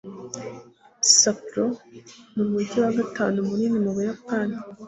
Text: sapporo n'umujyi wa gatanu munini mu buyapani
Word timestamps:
sapporo 1.19 1.65
n'umujyi 2.35 2.77
wa 2.83 2.91
gatanu 2.99 3.37
munini 3.47 3.77
mu 3.85 3.91
buyapani 3.95 4.55